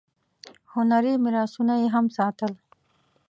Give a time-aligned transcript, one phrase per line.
[0.73, 2.51] هنري میراثونه یې هم ساتل.